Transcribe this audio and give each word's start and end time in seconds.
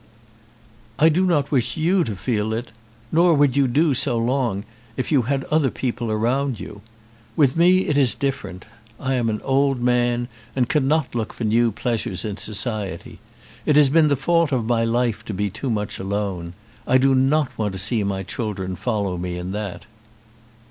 "I 0.97 1.09
do 1.09 1.25
not 1.25 1.51
wish 1.51 1.77
you 1.77 2.03
to 2.05 2.15
feel 2.15 2.53
it, 2.53 2.71
nor 3.11 3.35
would 3.35 3.55
you 3.55 3.67
do 3.67 3.93
so 3.93 4.17
long 4.17 4.63
if 4.97 5.11
you 5.11 5.21
had 5.21 5.43
other 5.51 5.69
people 5.69 6.09
around 6.09 6.59
you. 6.59 6.81
With 7.35 7.55
me 7.55 7.85
it 7.85 7.95
is 7.99 8.15
different. 8.15 8.65
I 8.99 9.13
am 9.13 9.29
an 9.29 9.39
old 9.43 9.79
man, 9.79 10.27
and 10.55 10.67
cannot 10.67 11.13
look 11.13 11.33
for 11.33 11.43
new 11.43 11.71
pleasures 11.71 12.25
in 12.25 12.37
society. 12.37 13.19
It 13.63 13.75
has 13.75 13.89
been 13.89 14.07
the 14.07 14.15
fault 14.15 14.51
of 14.51 14.65
my 14.65 14.83
life 14.83 15.23
to 15.25 15.35
be 15.35 15.51
too 15.51 15.69
much 15.69 15.99
alone. 15.99 16.53
I 16.87 16.97
do 16.97 17.13
not 17.13 17.55
want 17.55 17.73
to 17.73 17.77
see 17.77 18.03
my 18.03 18.23
children 18.23 18.75
follow 18.75 19.19
me 19.19 19.37
in 19.37 19.51
that." 19.51 19.85